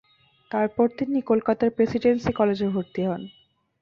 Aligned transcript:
তারপর 0.51 0.85
তিনি 0.99 1.19
কলকাতার 1.21 1.69
প্রেসিডেন্সি 1.71 2.31
কলেজে 2.39 2.67
ভর্তি 2.73 3.01
হন। 3.03 3.21